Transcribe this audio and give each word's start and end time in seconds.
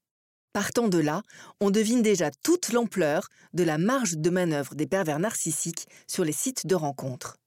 Partant 0.53 0.87
de 0.87 0.97
là, 0.97 1.21
on 1.61 1.69
devine 1.69 2.01
déjà 2.01 2.31
toute 2.41 2.73
l'ampleur 2.73 3.29
de 3.53 3.61
la 3.61 3.77
marge 3.77 4.17
de 4.17 4.29
manœuvre 4.31 4.73
des 4.73 4.87
pervers 4.87 5.19
narcissiques 5.19 5.87
sur 6.07 6.25
les 6.25 6.31
sites 6.31 6.65
de 6.65 6.73
rencontres. 6.73 7.37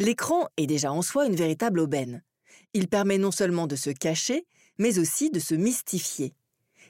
L'écran 0.00 0.48
est 0.56 0.66
déjà 0.66 0.92
en 0.92 1.02
soi 1.02 1.26
une 1.26 1.36
véritable 1.36 1.78
aubaine. 1.78 2.24
Il 2.74 2.88
permet 2.88 3.18
non 3.18 3.30
seulement 3.30 3.68
de 3.68 3.76
se 3.76 3.90
cacher, 3.90 4.46
mais 4.78 4.98
aussi 4.98 5.30
de 5.30 5.38
se 5.38 5.54
mystifier 5.54 6.34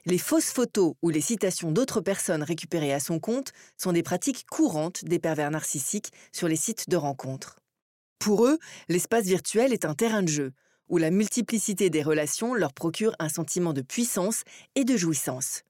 les 0.07 0.19
fausses 0.19 0.53
photos 0.53 0.95
ou 1.03 1.11
les 1.11 1.21
citations 1.21 1.73
d'autres 1.73 2.01
personnes 2.01 2.43
récupérées 2.43 2.93
à 2.93 3.01
son 3.01 3.19
compte 3.19 3.53
sont 3.77 3.93
des 3.93 4.03
pratiques 4.03 4.47
courantes 4.47 5.05
des 5.05 5.19
pervers 5.19 5.51
narcissiques 5.51 6.13
sur 6.33 6.49
les 6.49 6.57
sites 6.57 6.89
de 6.89 6.97
rencontres. 6.97 7.57
Pour 8.19 8.47
eux, 8.47 8.59
l'espace 8.89 9.25
virtuel 9.25 9.73
est 9.73 9.85
un 9.85 9.95
terrain 9.95 10.23
de 10.23 10.29
jeu, 10.29 10.53
où 10.89 10.99
la 10.99 11.11
multiplicité 11.11 11.91
des 11.91 12.03
relations 12.03 12.55
leur 12.55 12.73
procure 12.73 13.15
un 13.19 13.29
sentiment 13.29 13.73
de 13.73 13.83
puissance 13.83 14.43
et 14.75 14.85
de 14.85 14.97
jouissance. 14.97 15.63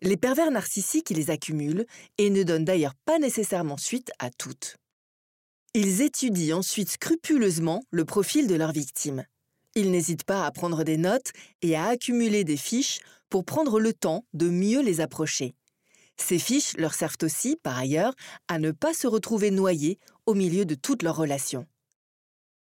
Les 0.00 0.16
pervers 0.16 0.50
narcissiques 0.50 1.10
les 1.10 1.30
accumulent 1.30 1.86
et 2.18 2.30
ne 2.30 2.42
donnent 2.42 2.64
d'ailleurs 2.64 2.94
pas 3.04 3.18
nécessairement 3.18 3.78
suite 3.78 4.12
à 4.18 4.30
toutes. 4.30 4.76
Ils 5.76 6.02
étudient 6.02 6.58
ensuite 6.58 6.88
scrupuleusement 6.88 7.82
le 7.90 8.04
profil 8.04 8.46
de 8.46 8.54
leurs 8.54 8.70
victimes. 8.70 9.24
Ils 9.74 9.90
n'hésitent 9.90 10.22
pas 10.22 10.46
à 10.46 10.52
prendre 10.52 10.84
des 10.84 10.96
notes 10.96 11.32
et 11.62 11.74
à 11.74 11.86
accumuler 11.86 12.44
des 12.44 12.56
fiches 12.56 13.00
pour 13.28 13.44
prendre 13.44 13.80
le 13.80 13.92
temps 13.92 14.24
de 14.34 14.48
mieux 14.48 14.82
les 14.82 15.00
approcher. 15.00 15.56
Ces 16.16 16.38
fiches 16.38 16.76
leur 16.76 16.94
servent 16.94 17.16
aussi, 17.22 17.56
par 17.60 17.76
ailleurs, 17.76 18.14
à 18.46 18.60
ne 18.60 18.70
pas 18.70 18.94
se 18.94 19.08
retrouver 19.08 19.50
noyés 19.50 19.98
au 20.26 20.34
milieu 20.34 20.64
de 20.64 20.76
toutes 20.76 21.02
leurs 21.02 21.16
relations. 21.16 21.66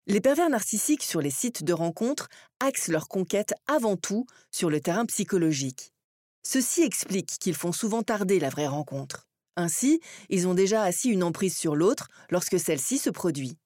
Les 0.08 0.20
pervers 0.20 0.50
narcissiques 0.50 1.04
sur 1.04 1.22
les 1.22 1.30
sites 1.30 1.64
de 1.64 1.74
rencontres 1.74 2.30
axent 2.60 2.88
leur 2.88 3.10
conquête 3.10 3.54
avant 3.68 3.96
tout 3.96 4.26
sur 4.50 4.72
le 4.72 4.82
terrain 4.82 5.06
psychologique. 5.06 5.94
Ceci 6.42 6.82
explique 6.82 7.38
qu'ils 7.40 7.54
font 7.54 7.72
souvent 7.72 8.02
tarder 8.02 8.40
la 8.40 8.50
vraie 8.50 8.66
rencontre. 8.66 9.27
Ainsi, 9.58 10.00
ils 10.30 10.48
ont 10.48 10.54
déjà 10.54 10.84
assis 10.84 11.10
une 11.10 11.24
emprise 11.24 11.58
sur 11.58 11.76
l'autre 11.76 12.08
lorsque 12.30 12.60
celle-ci 12.60 13.00
se 13.00 13.10
produit. 13.10 13.58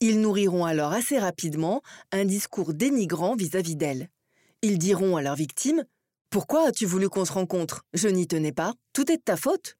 Ils 0.00 0.20
nourriront 0.20 0.64
alors 0.64 0.92
assez 0.92 1.18
rapidement 1.18 1.82
un 2.10 2.24
discours 2.24 2.74
dénigrant 2.74 3.36
vis-à-vis 3.36 3.76
d'elle. 3.76 4.10
Ils 4.60 4.76
diront 4.76 5.16
à 5.16 5.22
leur 5.22 5.36
victime 5.36 5.84
Pourquoi 6.30 6.66
as-tu 6.66 6.84
voulu 6.84 7.08
qu'on 7.08 7.24
se 7.24 7.32
rencontre? 7.32 7.84
Je 7.94 8.08
n'y 8.08 8.26
tenais 8.26 8.52
pas, 8.52 8.74
tout 8.92 9.10
est 9.10 9.18
de 9.18 9.22
ta 9.22 9.36
faute. 9.36 9.76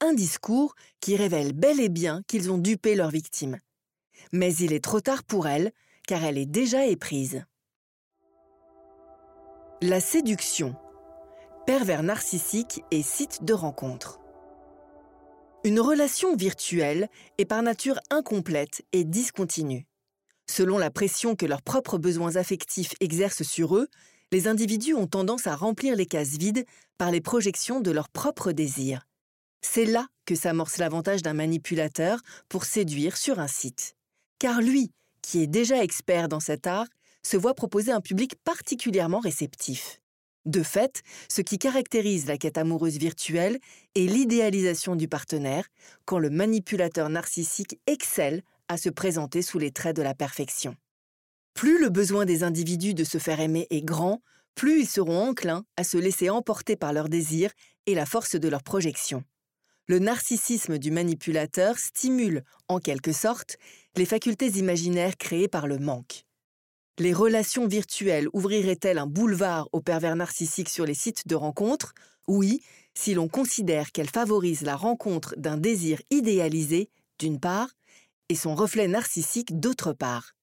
Un 0.00 0.14
discours 0.14 0.74
qui 1.00 1.14
révèle 1.14 1.52
bel 1.52 1.78
et 1.78 1.90
bien 1.90 2.22
qu'ils 2.26 2.50
ont 2.50 2.58
dupé 2.58 2.94
leur 2.94 3.10
victime. 3.10 3.58
Mais 4.32 4.54
il 4.56 4.72
est 4.72 4.82
trop 4.82 5.00
tard 5.00 5.24
pour 5.24 5.46
elle, 5.46 5.72
car 6.08 6.24
elle 6.24 6.38
est 6.38 6.46
déjà 6.46 6.86
éprise. 6.86 7.44
La 9.82 10.00
séduction. 10.00 10.74
Pervers 11.66 12.02
narcissique 12.02 12.82
et 12.90 13.02
site 13.02 13.44
de 13.44 13.52
rencontre. 13.52 14.23
Une 15.66 15.80
relation 15.80 16.36
virtuelle 16.36 17.08
est 17.38 17.46
par 17.46 17.62
nature 17.62 17.98
incomplète 18.10 18.84
et 18.92 19.02
discontinue. 19.02 19.86
Selon 20.46 20.76
la 20.76 20.90
pression 20.90 21.36
que 21.36 21.46
leurs 21.46 21.62
propres 21.62 21.96
besoins 21.96 22.36
affectifs 22.36 22.92
exercent 23.00 23.44
sur 23.44 23.74
eux, 23.74 23.88
les 24.30 24.46
individus 24.46 24.92
ont 24.92 25.06
tendance 25.06 25.46
à 25.46 25.56
remplir 25.56 25.96
les 25.96 26.04
cases 26.04 26.36
vides 26.36 26.66
par 26.98 27.10
les 27.10 27.22
projections 27.22 27.80
de 27.80 27.90
leurs 27.90 28.10
propres 28.10 28.52
désirs. 28.52 29.06
C'est 29.62 29.86
là 29.86 30.06
que 30.26 30.34
s'amorce 30.34 30.76
l'avantage 30.76 31.22
d'un 31.22 31.32
manipulateur 31.32 32.20
pour 32.50 32.66
séduire 32.66 33.16
sur 33.16 33.38
un 33.38 33.48
site. 33.48 33.96
Car 34.38 34.60
lui, 34.60 34.90
qui 35.22 35.42
est 35.42 35.46
déjà 35.46 35.82
expert 35.82 36.28
dans 36.28 36.40
cet 36.40 36.66
art, 36.66 36.88
se 37.22 37.38
voit 37.38 37.54
proposer 37.54 37.90
un 37.90 38.02
public 38.02 38.34
particulièrement 38.44 39.20
réceptif. 39.20 40.02
De 40.44 40.62
fait, 40.62 41.02
ce 41.28 41.40
qui 41.40 41.58
caractérise 41.58 42.26
la 42.26 42.36
quête 42.36 42.58
amoureuse 42.58 42.98
virtuelle 42.98 43.58
est 43.94 44.06
l'idéalisation 44.06 44.94
du 44.94 45.08
partenaire, 45.08 45.68
quand 46.04 46.18
le 46.18 46.28
manipulateur 46.28 47.08
narcissique 47.08 47.80
excelle 47.86 48.42
à 48.68 48.76
se 48.76 48.90
présenter 48.90 49.40
sous 49.40 49.58
les 49.58 49.70
traits 49.70 49.96
de 49.96 50.02
la 50.02 50.14
perfection. 50.14 50.76
Plus 51.54 51.80
le 51.80 51.88
besoin 51.88 52.26
des 52.26 52.42
individus 52.42 52.94
de 52.94 53.04
se 53.04 53.18
faire 53.18 53.40
aimer 53.40 53.66
est 53.70 53.84
grand, 53.84 54.20
plus 54.54 54.80
ils 54.80 54.88
seront 54.88 55.28
enclins 55.28 55.64
à 55.76 55.84
se 55.84 55.96
laisser 55.96 56.28
emporter 56.28 56.76
par 56.76 56.92
leurs 56.92 57.08
désirs 57.08 57.52
et 57.86 57.94
la 57.94 58.06
force 58.06 58.36
de 58.36 58.48
leur 58.48 58.62
projection. 58.62 59.24
Le 59.86 59.98
narcissisme 59.98 60.78
du 60.78 60.90
manipulateur 60.90 61.78
stimule, 61.78 62.42
en 62.68 62.78
quelque 62.78 63.12
sorte, 63.12 63.56
les 63.96 64.06
facultés 64.06 64.48
imaginaires 64.58 65.16
créées 65.16 65.48
par 65.48 65.66
le 65.66 65.78
manque. 65.78 66.24
Les 67.00 67.12
relations 67.12 67.66
virtuelles 67.66 68.28
ouvriraient-elles 68.32 68.98
un 68.98 69.08
boulevard 69.08 69.68
aux 69.72 69.80
pervers 69.80 70.14
narcissiques 70.14 70.68
sur 70.68 70.86
les 70.86 70.94
sites 70.94 71.26
de 71.26 71.34
rencontres? 71.34 71.92
Oui, 72.28 72.62
si 72.94 73.14
l'on 73.14 73.26
considère 73.26 73.90
qu'elles 73.90 74.08
favorisent 74.08 74.62
la 74.62 74.76
rencontre 74.76 75.34
d'un 75.36 75.56
désir 75.56 76.00
idéalisé, 76.10 76.90
d'une 77.18 77.40
part, 77.40 77.70
et 78.28 78.36
son 78.36 78.54
reflet 78.54 78.86
narcissique, 78.86 79.58
d'autre 79.58 79.92
part. 79.92 80.36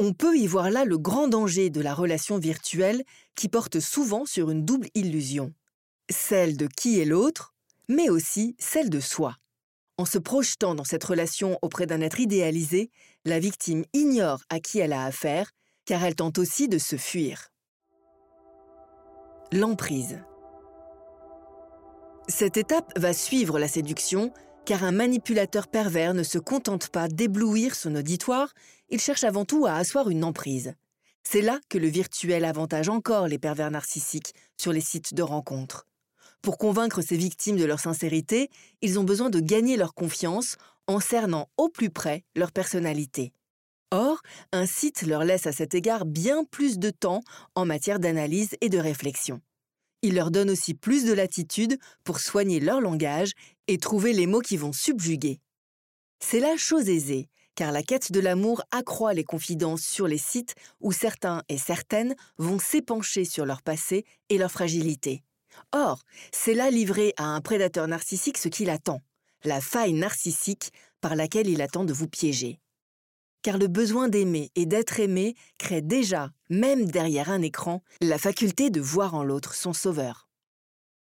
On 0.00 0.14
peut 0.14 0.34
y 0.34 0.46
voir 0.46 0.70
là 0.70 0.86
le 0.86 0.96
grand 0.96 1.28
danger 1.28 1.68
de 1.68 1.82
la 1.82 1.92
relation 1.92 2.38
virtuelle 2.38 3.04
qui 3.34 3.50
porte 3.50 3.78
souvent 3.78 4.24
sur 4.24 4.50
une 4.50 4.64
double 4.64 4.88
illusion. 4.94 5.52
Celle 6.08 6.56
de 6.56 6.68
qui 6.74 7.00
est 7.00 7.04
l'autre, 7.04 7.54
mais 7.90 8.08
aussi 8.08 8.56
celle 8.58 8.88
de 8.88 8.98
soi. 8.98 9.36
En 9.98 10.06
se 10.06 10.16
projetant 10.16 10.74
dans 10.74 10.84
cette 10.84 11.04
relation 11.04 11.58
auprès 11.60 11.86
d'un 11.86 12.00
être 12.00 12.18
idéalisé, 12.18 12.90
la 13.26 13.38
victime 13.38 13.84
ignore 13.92 14.40
à 14.48 14.58
qui 14.58 14.78
elle 14.78 14.94
a 14.94 15.04
affaire 15.04 15.52
car 15.84 16.04
elle 16.04 16.14
tente 16.14 16.38
aussi 16.38 16.68
de 16.68 16.78
se 16.78 16.96
fuir. 16.96 17.48
L'emprise. 19.52 20.18
Cette 22.28 22.56
étape 22.56 22.98
va 22.98 23.12
suivre 23.12 23.58
la 23.58 23.68
séduction, 23.68 24.32
car 24.64 24.84
un 24.84 24.92
manipulateur 24.92 25.68
pervers 25.68 26.14
ne 26.14 26.22
se 26.22 26.38
contente 26.38 26.88
pas 26.88 27.08
d'éblouir 27.08 27.74
son 27.74 27.96
auditoire, 27.96 28.54
il 28.88 29.00
cherche 29.00 29.24
avant 29.24 29.44
tout 29.44 29.66
à 29.66 29.74
asseoir 29.74 30.08
une 30.08 30.24
emprise. 30.24 30.74
C'est 31.24 31.42
là 31.42 31.60
que 31.68 31.78
le 31.78 31.88
virtuel 31.88 32.44
avantage 32.44 32.88
encore 32.88 33.28
les 33.28 33.38
pervers 33.38 33.70
narcissiques 33.70 34.34
sur 34.56 34.72
les 34.72 34.80
sites 34.80 35.14
de 35.14 35.22
rencontres. 35.22 35.86
Pour 36.42 36.58
convaincre 36.58 37.02
ces 37.02 37.16
victimes 37.16 37.56
de 37.56 37.64
leur 37.64 37.78
sincérité, 37.78 38.50
ils 38.80 38.98
ont 38.98 39.04
besoin 39.04 39.30
de 39.30 39.40
gagner 39.40 39.76
leur 39.76 39.94
confiance 39.94 40.56
en 40.86 40.98
cernant 40.98 41.48
au 41.56 41.68
plus 41.68 41.90
près 41.90 42.24
leur 42.34 42.52
personnalité. 42.52 43.32
Or, 43.92 44.22
un 44.52 44.64
site 44.64 45.02
leur 45.02 45.22
laisse 45.22 45.46
à 45.46 45.52
cet 45.52 45.74
égard 45.74 46.06
bien 46.06 46.44
plus 46.44 46.78
de 46.78 46.88
temps 46.88 47.20
en 47.54 47.66
matière 47.66 47.98
d'analyse 47.98 48.56
et 48.62 48.70
de 48.70 48.78
réflexion. 48.78 49.42
Il 50.00 50.14
leur 50.14 50.30
donne 50.30 50.48
aussi 50.48 50.72
plus 50.72 51.04
de 51.04 51.12
latitude 51.12 51.76
pour 52.02 52.18
soigner 52.18 52.58
leur 52.58 52.80
langage 52.80 53.32
et 53.68 53.76
trouver 53.76 54.14
les 54.14 54.26
mots 54.26 54.40
qui 54.40 54.56
vont 54.56 54.72
subjuguer. 54.72 55.40
C'est 56.20 56.40
la 56.40 56.56
chose 56.56 56.88
aisée, 56.88 57.28
car 57.54 57.70
la 57.70 57.82
quête 57.82 58.12
de 58.12 58.20
l'amour 58.20 58.62
accroît 58.70 59.12
les 59.12 59.24
confidences 59.24 59.82
sur 59.82 60.08
les 60.08 60.16
sites 60.16 60.54
où 60.80 60.90
certains 60.90 61.42
et 61.50 61.58
certaines 61.58 62.14
vont 62.38 62.58
s'épancher 62.58 63.26
sur 63.26 63.44
leur 63.44 63.60
passé 63.60 64.06
et 64.30 64.38
leur 64.38 64.50
fragilité. 64.50 65.22
Or, 65.72 66.00
c'est 66.32 66.54
là 66.54 66.70
livré 66.70 67.12
à 67.18 67.24
un 67.24 67.42
prédateur 67.42 67.86
narcissique 67.88 68.38
ce 68.38 68.48
qu'il 68.48 68.70
attend, 68.70 69.02
la 69.44 69.60
faille 69.60 69.92
narcissique 69.92 70.72
par 71.02 71.14
laquelle 71.14 71.48
il 71.48 71.60
attend 71.60 71.84
de 71.84 71.92
vous 71.92 72.08
piéger. 72.08 72.61
Car 73.42 73.58
le 73.58 73.66
besoin 73.66 74.08
d'aimer 74.08 74.50
et 74.54 74.66
d'être 74.66 75.00
aimé 75.00 75.34
crée 75.58 75.82
déjà, 75.82 76.30
même 76.48 76.86
derrière 76.86 77.30
un 77.30 77.42
écran, 77.42 77.82
la 78.00 78.18
faculté 78.18 78.70
de 78.70 78.80
voir 78.80 79.14
en 79.14 79.24
l'autre 79.24 79.54
son 79.54 79.72
sauveur. 79.72 80.28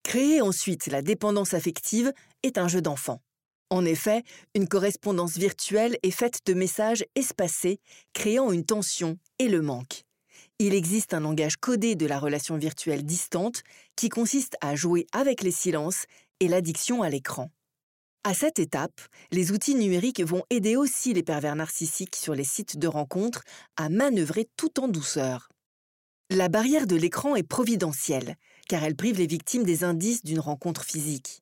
Créer 0.02 0.40
ensuite 0.40 0.86
la 0.86 1.02
dépendance 1.02 1.54
affective 1.54 2.12
est 2.42 2.58
un 2.58 2.68
jeu 2.68 2.80
d'enfant. 2.80 3.20
En 3.68 3.84
effet, 3.84 4.24
une 4.54 4.66
correspondance 4.66 5.36
virtuelle 5.36 5.96
est 6.02 6.10
faite 6.10 6.40
de 6.46 6.54
messages 6.54 7.04
espacés, 7.14 7.78
créant 8.12 8.50
une 8.50 8.64
tension 8.64 9.16
et 9.38 9.48
le 9.48 9.62
manque. 9.62 10.04
Il 10.58 10.74
existe 10.74 11.14
un 11.14 11.20
langage 11.20 11.56
codé 11.56 11.94
de 11.94 12.06
la 12.06 12.18
relation 12.18 12.56
virtuelle 12.56 13.04
distante 13.04 13.62
qui 13.96 14.08
consiste 14.08 14.56
à 14.60 14.74
jouer 14.74 15.06
avec 15.12 15.42
les 15.42 15.52
silences 15.52 16.06
et 16.40 16.48
l'addiction 16.48 17.02
à 17.02 17.10
l'écran. 17.10 17.50
À 18.22 18.34
cette 18.34 18.58
étape, 18.58 19.00
les 19.32 19.50
outils 19.50 19.74
numériques 19.74 20.20
vont 20.20 20.44
aider 20.50 20.76
aussi 20.76 21.14
les 21.14 21.22
pervers 21.22 21.56
narcissiques 21.56 22.16
sur 22.16 22.34
les 22.34 22.44
sites 22.44 22.78
de 22.78 22.86
rencontres 22.86 23.44
à 23.76 23.88
manœuvrer 23.88 24.46
tout 24.58 24.78
en 24.78 24.88
douceur. 24.88 25.48
La 26.28 26.50
barrière 26.50 26.86
de 26.86 26.96
l'écran 26.96 27.34
est 27.34 27.42
providentielle, 27.42 28.36
car 28.68 28.84
elle 28.84 28.94
prive 28.94 29.16
les 29.16 29.26
victimes 29.26 29.64
des 29.64 29.84
indices 29.84 30.22
d'une 30.22 30.38
rencontre 30.38 30.84
physique. 30.84 31.40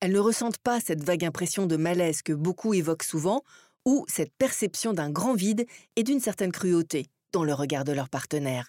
Elles 0.00 0.12
ne 0.12 0.18
ressentent 0.18 0.58
pas 0.58 0.80
cette 0.80 1.02
vague 1.02 1.24
impression 1.24 1.66
de 1.66 1.76
malaise 1.76 2.20
que 2.20 2.34
beaucoup 2.34 2.74
évoquent 2.74 3.04
souvent, 3.04 3.42
ou 3.86 4.04
cette 4.06 4.34
perception 4.36 4.92
d'un 4.92 5.08
grand 5.08 5.34
vide 5.34 5.64
et 5.96 6.02
d'une 6.02 6.20
certaine 6.20 6.52
cruauté 6.52 7.06
dans 7.32 7.42
le 7.42 7.54
regard 7.54 7.84
de 7.84 7.92
leur 7.92 8.10
partenaire. 8.10 8.68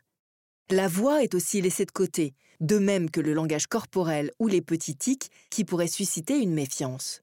La 0.69 0.87
voix 0.87 1.23
est 1.23 1.35
aussi 1.35 1.59
laissée 1.59 1.85
de 1.85 1.91
côté, 1.91 2.35
de 2.61 2.79
même 2.79 3.11
que 3.11 3.19
le 3.19 3.33
langage 3.33 3.67
corporel 3.67 4.31
ou 4.39 4.47
les 4.47 4.61
petits 4.61 4.95
tics 4.95 5.29
qui 5.49 5.65
pourraient 5.65 5.87
susciter 5.87 6.39
une 6.39 6.53
méfiance. 6.53 7.21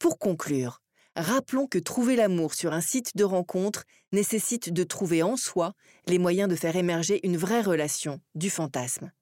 Pour 0.00 0.18
conclure, 0.18 0.80
rappelons 1.14 1.66
que 1.66 1.78
trouver 1.78 2.16
l'amour 2.16 2.54
sur 2.54 2.72
un 2.72 2.80
site 2.80 3.18
de 3.18 3.22
rencontre 3.22 3.84
nécessite 4.12 4.72
de 4.72 4.82
trouver 4.82 5.22
en 5.22 5.36
soi 5.36 5.74
les 6.06 6.18
moyens 6.18 6.48
de 6.48 6.56
faire 6.56 6.74
émerger 6.74 7.20
une 7.22 7.36
vraie 7.36 7.60
relation, 7.60 8.18
du 8.34 8.48
fantasme. 8.48 9.12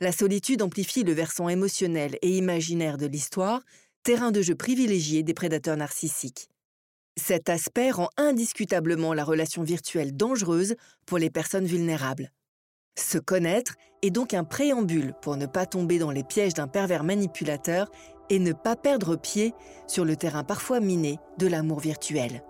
La 0.00 0.10
solitude 0.10 0.62
amplifie 0.62 1.04
le 1.04 1.12
versant 1.12 1.48
émotionnel 1.48 2.18
et 2.22 2.36
imaginaire 2.36 2.96
de 2.96 3.06
l'histoire, 3.06 3.62
terrain 4.02 4.32
de 4.32 4.42
jeu 4.42 4.56
privilégié 4.56 5.22
des 5.22 5.32
prédateurs 5.32 5.76
narcissiques. 5.76 6.48
Cet 7.16 7.48
aspect 7.48 7.92
rend 7.92 8.10
indiscutablement 8.16 9.14
la 9.14 9.22
relation 9.22 9.62
virtuelle 9.62 10.16
dangereuse 10.16 10.74
pour 11.06 11.18
les 11.18 11.30
personnes 11.30 11.66
vulnérables. 11.66 12.32
Se 12.98 13.18
connaître 13.18 13.74
est 14.02 14.10
donc 14.10 14.34
un 14.34 14.44
préambule 14.44 15.14
pour 15.22 15.36
ne 15.36 15.46
pas 15.46 15.66
tomber 15.66 15.98
dans 15.98 16.10
les 16.10 16.24
pièges 16.24 16.54
d'un 16.54 16.66
pervers 16.66 17.04
manipulateur 17.04 17.90
et 18.30 18.38
ne 18.38 18.52
pas 18.52 18.76
perdre 18.76 19.16
pied 19.16 19.54
sur 19.86 20.04
le 20.04 20.16
terrain 20.16 20.44
parfois 20.44 20.80
miné 20.80 21.18
de 21.38 21.46
l'amour 21.46 21.80
virtuel. 21.80 22.42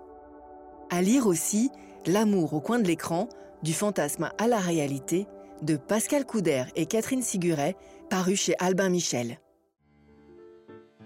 À 0.90 1.02
lire 1.02 1.26
aussi 1.26 1.70
L'amour 2.06 2.55
au 2.55 2.61
coin 2.61 2.78
de 2.78 2.87
l'écran, 2.87 3.28
du 3.64 3.73
fantasme 3.73 4.31
à 4.38 4.46
la 4.46 4.58
réalité, 4.58 5.26
de 5.62 5.76
Pascal 5.76 6.25
Couder 6.25 6.62
et 6.76 6.87
Catherine 6.87 7.23
Siguret, 7.23 7.75
paru 8.08 8.37
chez 8.37 8.55
Albin 8.61 8.90
Michel. 8.90 9.40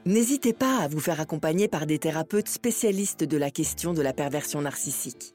N'hésitez 0.04 0.52
pas 0.52 0.78
à 0.78 0.88
vous 0.88 1.00
faire 1.00 1.20
accompagner 1.20 1.68
par 1.68 1.86
des 1.86 1.98
thérapeutes 1.98 2.48
spécialistes 2.48 3.24
de 3.24 3.36
la 3.38 3.50
question 3.50 3.94
de 3.94 4.02
la 4.02 4.12
perversion 4.12 4.60
narcissique. 4.60 5.34